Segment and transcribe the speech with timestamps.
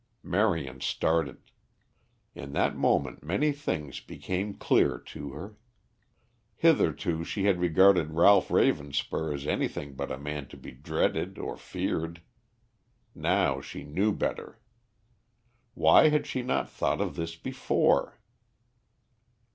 [0.23, 1.51] Marion started.
[2.33, 5.57] In that moment many things became clear to her.
[6.55, 11.55] Hitherto she had regarded Ralph Ravenspur as anything but a man to be dreaded or
[11.55, 12.19] feared.
[13.13, 14.59] Now she knew better.
[15.75, 18.19] Why had she not thought of this before?